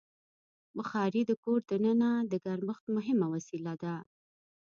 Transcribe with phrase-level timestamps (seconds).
[0.77, 3.95] بخاري د کور دننه د ګرمښت مهمه وسیله ده.